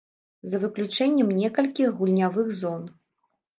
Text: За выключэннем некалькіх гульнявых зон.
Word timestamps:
За 0.53 0.59
выключэннем 0.63 1.29
некалькіх 1.43 1.93
гульнявых 2.01 2.53
зон. 2.65 2.91